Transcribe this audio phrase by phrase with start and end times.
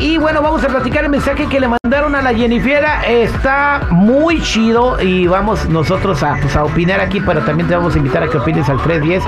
[0.00, 3.02] Y bueno, vamos a platicar el mensaje que le mandaron a la Jennifiera.
[3.06, 7.94] Está muy chido y vamos nosotros a, pues, a opinar aquí, pero también te vamos
[7.94, 9.24] a invitar a que opines al 310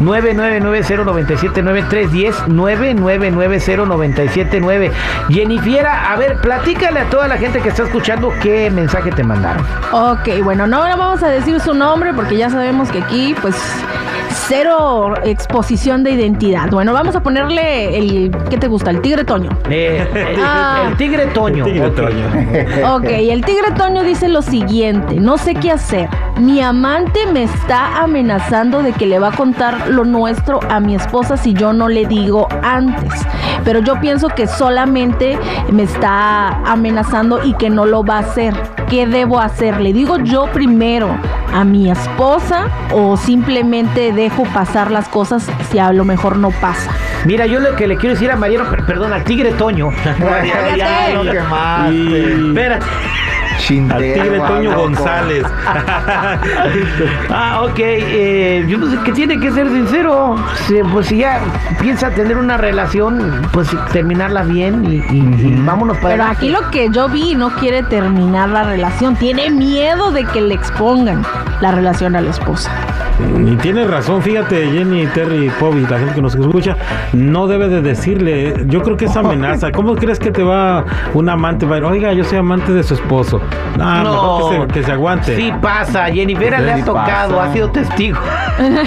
[0.00, 4.92] 9990979 310 9990979
[5.28, 9.64] Jennifiera, a ver, platícale a toda la gente que está escuchando qué mensaje te mandaron.
[9.92, 13.56] Ok, bueno, no le vamos a decir su nombre porque ya sabemos que aquí, pues,
[14.48, 16.70] cero exposición de identidad.
[16.70, 18.90] Bueno, vamos a ponerle el, ¿qué te gusta?
[18.90, 19.50] El tigre Toño.
[19.70, 20.86] Eh, el, Ah.
[20.90, 21.64] el tigre Toño.
[21.64, 21.94] Tigre Ok.
[21.96, 22.94] Toño.
[22.96, 26.08] Ok, el tigre Toño dice lo siguiente, no sé qué hacer.
[26.38, 30.94] Mi amante me está amenazando de que le va a contar lo nuestro a mi
[30.96, 33.12] esposa si yo no le digo antes.
[33.64, 35.38] Pero yo pienso que solamente
[35.70, 38.52] me está amenazando y que no lo va a hacer.
[38.90, 39.80] ¿Qué debo hacer?
[39.80, 41.08] ¿Le digo yo primero
[41.52, 46.90] a mi esposa o simplemente dejo pasar las cosas si a lo mejor no pasa?
[47.24, 49.90] Mira, yo lo que le quiero decir a Mariano, per- perdón, al tigre Toño.
[50.76, 51.94] Ya lo quemaste.
[51.94, 52.86] Y Espérate.
[53.58, 54.82] Chintero, al tigre Toño loco.
[54.82, 55.44] González.
[57.30, 57.78] Ah, ok.
[57.78, 60.36] eh, yo no sé que tiene que ser sincero.
[60.66, 61.40] Si- pues si ya
[61.80, 66.70] piensa tener una relación, pues terminarla bien y, y- y vámonos para Pero aquí lo
[66.70, 71.24] que yo vi no quiere terminar la relación, tiene miedo de que le expongan
[71.60, 72.70] la relación a la esposa.
[73.46, 76.76] Y tiene razón, fíjate, Jenny, Terry, Bobby, la gente que nos escucha,
[77.12, 79.70] no debe de decirle, yo creo que es amenaza.
[79.70, 80.84] ¿Cómo crees que te va
[81.14, 81.64] un amante?
[81.66, 83.40] Va a ir, oiga, yo soy amante de su esposo.
[83.78, 85.36] No, mejor que se, que se aguante.
[85.36, 87.50] Sí pasa, Jennifer le Sí ha tocado, pasa.
[87.50, 88.18] ha sido testigo.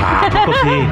[0.01, 0.87] Ah, ¿a poco sí.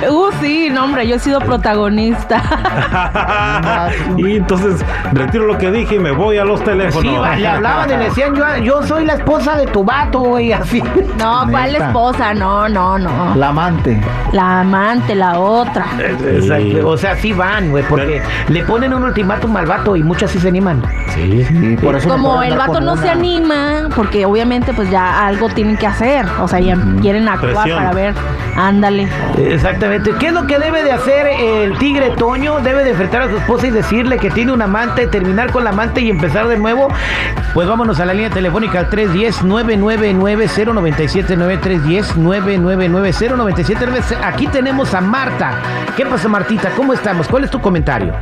[0.10, 2.42] Uh, sí, no, hombre, yo he sido protagonista.
[4.16, 7.12] y entonces retiro lo que dije y me voy a los teléfonos.
[7.12, 10.20] Sí, va, le hablaban y le decían, yo, yo soy la esposa de tu vato,
[10.20, 10.82] güey, así.
[11.18, 11.86] No, ¿cuál Neta.
[11.86, 12.34] esposa?
[12.34, 13.34] No, no, no.
[13.36, 13.98] La amante.
[14.32, 15.86] La amante, la otra.
[15.98, 16.88] Exacto.
[16.88, 20.38] O sea, sí van, güey, porque le ponen un ultimátum al vato y muchas sí
[20.38, 20.82] se animan.
[21.14, 21.44] Sí.
[21.44, 23.02] Sí, por eso Como el vato no una.
[23.02, 26.26] se anima, porque obviamente pues ya algo tienen que hacer.
[26.40, 27.78] O sea, ya quieren actuar Presión.
[27.78, 28.14] para ver,
[28.56, 29.08] ándale.
[29.38, 30.12] Exactamente.
[30.18, 32.60] ¿Qué es lo que debe de hacer el tigre Toño?
[32.60, 35.70] Debe de enfrentar a su esposa y decirle que tiene un amante, terminar con la
[35.70, 36.88] amante y empezar de nuevo.
[37.54, 41.60] Pues vámonos a la línea telefónica al 310-999-097-9
[42.66, 45.52] 310-999-097 Aquí tenemos a Marta.
[45.96, 46.70] ¿Qué pasa, Martita?
[46.76, 47.28] ¿Cómo estamos?
[47.28, 48.12] ¿Cuál es tu comentario?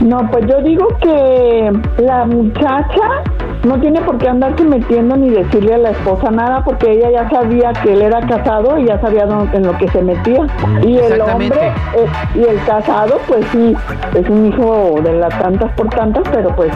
[0.00, 1.70] No, pues yo digo que
[2.02, 3.22] la muchacha
[3.64, 7.30] no tiene por qué andarse metiendo ni decirle a la esposa nada porque ella ya
[7.30, 10.46] sabía que él era casado y ya sabía en lo que se metía.
[10.82, 13.76] Y el hombre, eh, y el casado, pues sí,
[14.14, 16.72] es un hijo de las tantas por tantas, pero pues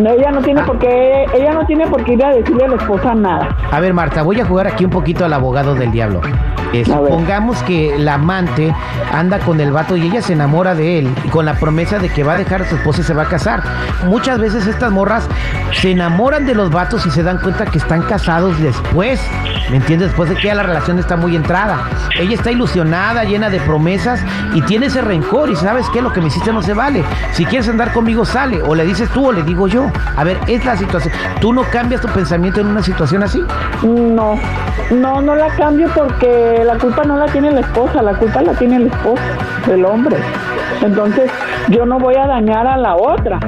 [0.00, 2.68] no, ella no tiene por qué, ella no tiene por qué ir a decirle a
[2.68, 3.56] la esposa nada.
[3.70, 6.20] A ver, Marta, voy a jugar aquí un poquito al abogado del diablo.
[6.72, 8.74] Eh, supongamos que la amante
[9.12, 12.08] anda con el vato y ella se enamora de él y con la promesa de
[12.08, 13.62] que va a dejar a su esposa y se va a casar.
[14.06, 15.28] Muchas veces estas morras
[15.72, 19.20] se enamoran de los vatos y se dan cuenta que están casados después.
[19.70, 20.08] ¿Me entiendes?
[20.08, 21.88] Después de que ya la relación está muy entrada.
[22.18, 24.20] Ella está ilusionada, llena de promesas
[24.54, 27.04] y tiene ese rencor y sabes qué, lo que me hiciste no se vale.
[27.32, 28.62] Si quieres andar conmigo, sale.
[28.62, 29.90] O le dices tú o le digo yo.
[30.16, 31.12] A ver, es la situación.
[31.40, 33.42] ¿Tú no cambias tu pensamiento en una situación así?
[33.82, 34.38] No,
[34.90, 38.52] no, no la cambio porque la culpa no la tiene la esposa, la culpa la
[38.52, 39.22] tiene el esposo,
[39.70, 40.16] el hombre.
[40.82, 41.30] Entonces,
[41.68, 43.38] yo no voy a dañar a la otra.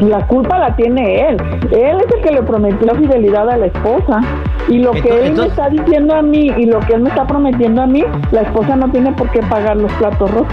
[0.00, 1.36] La culpa la tiene él.
[1.70, 4.20] Él es el que le prometió fidelidad a la esposa.
[4.68, 7.08] Y lo que él entonces- me está diciendo a mí y lo que él me
[7.08, 10.52] está prometiendo a mí, la esposa no tiene por qué pagar los platos rotos.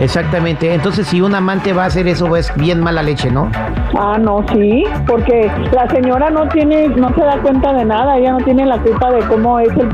[0.00, 0.72] Exactamente.
[0.72, 3.50] Entonces, si un amante va a hacer eso, es bien mala leche, ¿no?
[3.98, 8.32] Ah, no, sí, porque la señora no tiene, no se da cuenta de nada, ella
[8.32, 9.88] no tiene la culpa de cómo es el,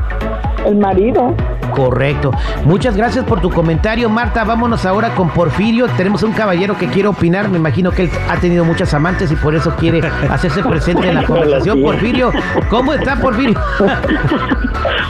[0.67, 1.35] el marido.
[1.79, 2.33] Correcto.
[2.65, 4.43] Muchas gracias por tu comentario, Marta.
[4.43, 5.87] Vámonos ahora con Porfirio.
[5.97, 7.49] Tenemos un caballero que quiere opinar.
[7.49, 11.15] Me imagino que él ha tenido muchas amantes y por eso quiere hacerse presente en
[11.15, 11.81] la conversación.
[11.81, 12.33] Porfirio,
[12.69, 13.59] ¿cómo está Porfirio?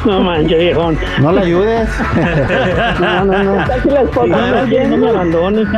[0.04, 0.96] No manches, viejón.
[1.20, 1.88] No la ayudes.
[3.00, 3.66] No, no, no.
[3.66, 4.36] Casi la esposa
[4.88, 5.68] No, me abandones.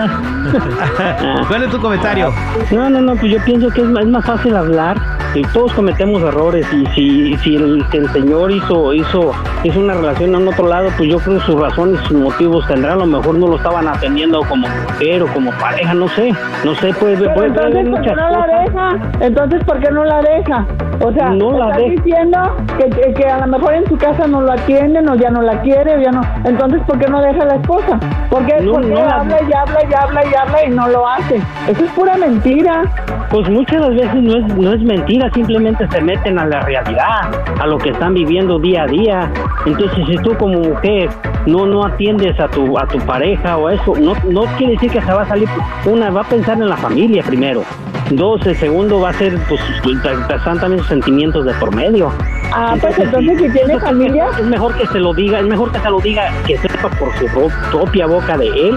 [1.49, 2.33] ¿Cuál es tu comentario?
[2.71, 5.20] No, no, no, pues yo pienso que es más fácil hablar.
[5.35, 6.67] Y todos cometemos errores.
[6.73, 9.33] Y si, si el, si el señor hizo, hizo,
[9.65, 12.95] hizo una relación en otro lado, pues yo creo que sus razones, sus motivos tendrán.
[13.01, 16.33] A lo mejor no lo estaban atendiendo como mujer o como pareja, no sé.
[16.65, 18.99] No sé, Pero puede, entonces, ¿por qué no la deja?
[19.21, 20.67] Entonces, ¿por qué no la deja?
[21.03, 22.39] O sea, No la estás diciendo
[22.77, 25.41] que, que, que a lo mejor en su casa no lo atienden o ya no
[25.41, 26.21] la quiere o ya no.
[26.45, 27.99] Entonces, ¿por qué no deja a la esposa?
[28.29, 30.71] ¿Por qué, No, por qué no la- habla y habla y habla y habla y
[30.71, 31.37] no lo hace?
[31.69, 32.83] Eso es pura mentira.
[33.31, 37.31] Pues muchas las veces no es, no es mentira, simplemente se meten a la realidad,
[37.61, 39.31] a lo que están viviendo día a día.
[39.67, 41.11] Entonces, si tú como mujer
[41.47, 45.03] no no atiendes a tu a tu pareja o eso, no no quiere decir que
[45.03, 45.49] se va a salir
[45.85, 47.63] una va a pensar en la familia primero.
[48.11, 52.11] Dos, el segundo va a ser pues están también sus sentimientos de por medio.
[52.53, 55.79] Ah, pues entonces si tiene familia, es mejor que se lo diga, es mejor que
[55.79, 58.77] se lo diga que sepa por su ro- propia boca de él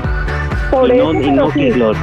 [0.72, 2.00] por y eso, no, y no sí, que lo sí,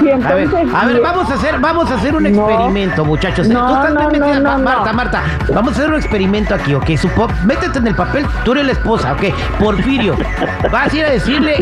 [0.00, 0.48] sí, A ver,
[0.96, 2.28] a vamos a hacer, vamos a hacer un No.
[2.28, 3.48] experimento, muchachos.
[3.48, 4.64] No, Tú estás no, metida- no, no, Ma- no.
[4.64, 5.22] Marta, Marta,
[5.52, 6.86] vamos a hacer un experimento aquí, ¿ok?
[6.96, 9.24] Supo- métete en el papel, tú eres la esposa, ¿ok?
[9.58, 10.14] Porfirio,
[10.72, 11.54] vas a ir a decirle,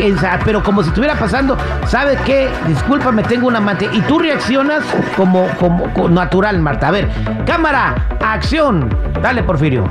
[0.43, 2.49] pero como si estuviera pasando, ¿sabe qué?
[2.67, 3.87] Discúlpame, tengo un amante.
[3.91, 4.83] Y tú reaccionas
[5.17, 6.89] como, como, como natural, Marta.
[6.89, 7.09] A ver,
[7.45, 8.89] cámara, acción.
[9.21, 9.85] Dale, Porfirio.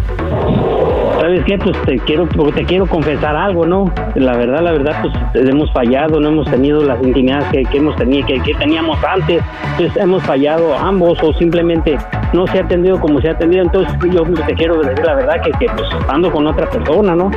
[1.20, 1.58] ¿Sabes qué?
[1.58, 3.92] Pues te quiero, te quiero confesar algo, ¿no?
[4.14, 7.96] La verdad, la verdad, pues hemos fallado, no hemos tenido las intimidades que, que hemos
[7.96, 9.42] tenido, que, que teníamos antes,
[9.76, 11.96] pues hemos fallado ambos o simplemente
[12.34, 13.62] no se ha atendido como se ha atendido.
[13.62, 17.30] Entonces yo te quiero decir la verdad que, que pues ando con otra persona, ¿no?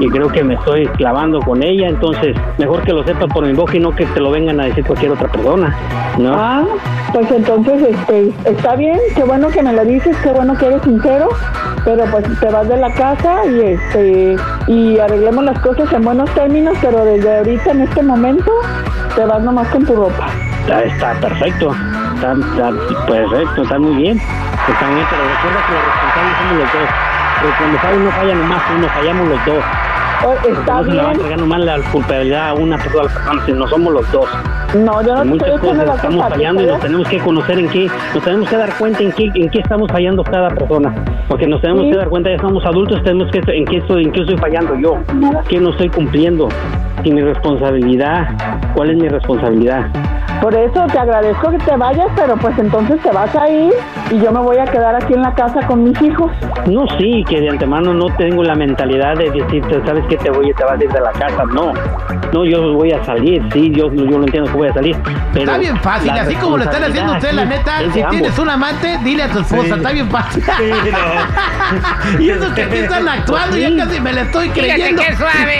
[0.00, 3.52] Y creo que me estoy clavando con ella, entonces mejor que lo sepas por mi
[3.52, 5.74] boca y no que te lo vengan a decir cualquier otra persona,
[6.18, 6.34] ¿no?
[6.34, 6.64] Ah,
[7.12, 10.82] pues entonces este, está bien, qué bueno que me lo dices, qué bueno que eres
[10.82, 11.28] sincero,
[11.84, 14.36] pero pues te vas de la casa y este
[14.66, 18.50] y arreglemos las cosas en buenos términos, pero desde ahorita en este momento
[19.16, 20.28] te vas nomás con tu ropa.
[20.62, 21.72] Está, está perfecto,
[22.14, 22.70] está, está
[23.06, 24.18] perfecto, está muy bien.
[24.18, 26.90] Está muy bien, pero recuerda que los responsables somos los dos.
[27.42, 29.64] Porque cuando falla uno falla nomás uno, fallamos los dos.
[30.26, 31.16] Oh, está no se le va a bien.
[31.16, 34.26] entregar nomás la culpabilidad a una sola persona, sino somos los dos.
[34.74, 37.68] No, yo no En muchas cosas la estamos fallando y nos tenemos que conocer en
[37.68, 40.94] qué, nos tenemos que dar cuenta en qué, en qué estamos fallando cada persona.
[41.28, 41.90] Porque nos tenemos Sí.
[41.90, 44.74] que dar cuenta, ya somos adultos, tenemos que en qué estoy, en qué estoy fallando
[44.76, 44.96] yo,
[45.48, 46.48] qué no estoy cumpliendo.
[47.02, 48.28] Y mi responsabilidad,
[48.74, 49.88] ¿cuál es mi responsabilidad?
[50.44, 53.72] Por eso te agradezco que te vayas, pero pues entonces te vas a ir
[54.10, 56.30] y yo me voy a quedar aquí en la casa con mis hijos.
[56.66, 60.18] No, sí, que de antemano no tengo la mentalidad de decirte, ¿sabes qué?
[60.18, 61.44] Te voy, te vas a ir de la casa.
[61.46, 61.72] No,
[62.34, 64.94] no, yo voy a salir, sí, yo, yo lo entiendo que voy a salir.
[65.32, 67.78] Pero Está bien fácil, la así como lo están haciendo ustedes, la neta.
[67.90, 69.70] Si tienes un amante, dile a tu esposa, Sí.
[69.70, 70.44] está bien fácil.
[72.20, 75.02] y eso que aquí están actuando, ya casi me la estoy creyendo.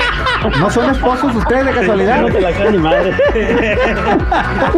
[0.61, 2.21] ¿No son esposos ustedes de casualidad?
[2.21, 3.15] No te la creas ni madre.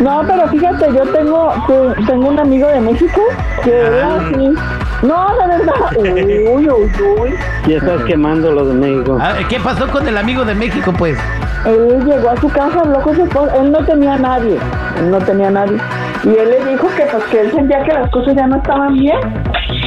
[0.00, 3.20] No, pero fíjate, yo tengo te- tengo un amigo de México
[3.62, 4.20] que era Ah.
[4.20, 4.54] así.
[5.02, 5.74] No, de verdad.
[5.98, 6.90] Uy, uy,
[7.20, 7.34] uy.
[7.66, 9.18] Ya estás quemando los de México.
[9.20, 11.18] A ver, ¿Qué pasó con el amigo de México, pues?
[11.66, 13.54] Él llegó a su casa, habló con su esposa.
[13.56, 14.58] Él no tenía a nadie.
[14.98, 15.76] Él no tenía a nadie.
[16.24, 18.94] Y él le dijo que pues que él sentía que las cosas ya no estaban
[18.94, 19.18] bien.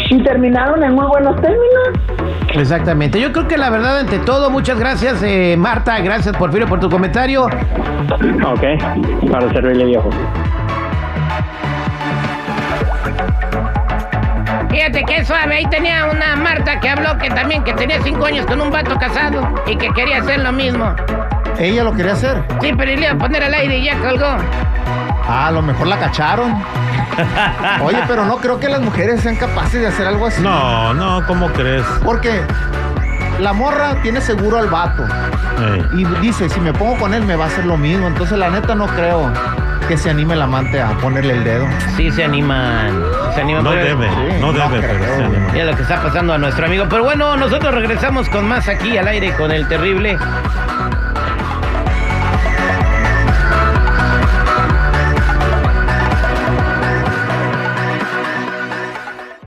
[0.10, 1.90] Y terminaron en muy buenos términos.
[2.60, 3.20] Exactamente.
[3.20, 6.00] Yo creo que la verdad, ante todo, muchas gracias, eh, Marta.
[6.00, 7.46] Gracias, Porfirio, por tu comentario.
[7.46, 10.10] Ok, para servirle viejo.
[14.70, 18.46] Fíjate qué suave, ahí tenía una Marta que habló que también que tenía cinco años
[18.46, 20.94] con un vato casado y que quería hacer lo mismo.
[21.58, 22.44] Ella lo quería hacer.
[22.62, 24.38] Sí, pero le iba a poner al aire y ya colgó.
[25.28, 26.54] Ah, a lo mejor la cacharon.
[27.84, 30.42] Oye, pero no creo que las mujeres sean capaces de hacer algo así.
[30.42, 31.84] No, no, ¿cómo crees?
[32.04, 32.42] Porque
[33.40, 35.04] la morra tiene seguro al vato.
[35.94, 36.02] Ey.
[36.02, 38.08] Y dice, si me pongo con él me va a hacer lo mismo.
[38.08, 39.32] Entonces la neta no creo
[39.88, 41.66] que se anime el amante a ponerle el dedo.
[41.96, 43.02] Sí, se animan.
[43.34, 43.64] Se animan.
[43.64, 45.26] No debe, Sí, no no debe, creo, pero se güey.
[45.38, 45.52] anima.
[45.54, 46.86] Mira lo que está pasando a nuestro amigo.
[46.90, 50.18] Pero bueno, nosotros regresamos con más aquí al aire con el terrible.